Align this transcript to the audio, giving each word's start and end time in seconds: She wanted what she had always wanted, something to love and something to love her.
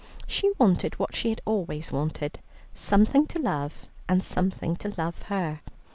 She 0.25 0.49
wanted 0.57 0.97
what 0.97 1.13
she 1.15 1.29
had 1.29 1.41
always 1.45 1.91
wanted, 1.91 2.39
something 2.73 3.27
to 3.27 3.39
love 3.39 3.85
and 4.09 4.23
something 4.23 4.75
to 4.77 4.95
love 4.97 5.21
her. 5.29 5.61